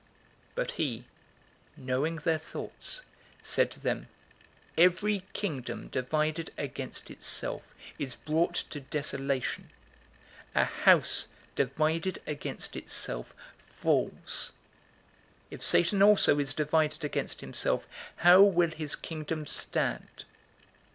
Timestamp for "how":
18.15-18.41